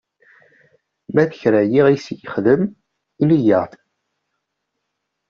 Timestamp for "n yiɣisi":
1.65-2.09